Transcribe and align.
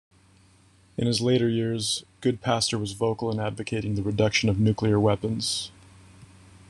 In 0.97 1.05
his 1.05 1.21
later 1.21 1.47
years, 1.47 2.03
Goodpaster 2.23 2.79
was 2.79 2.93
vocal 2.93 3.29
in 3.29 3.39
advocating 3.39 3.93
the 3.93 4.01
reduction 4.01 4.49
of 4.49 4.59
nuclear 4.59 4.99
weapons. 4.99 5.69